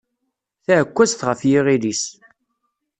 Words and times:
Taɛekkazt 0.65 1.19
ɣef 1.27 1.39
yiɣil-is. 1.49 2.03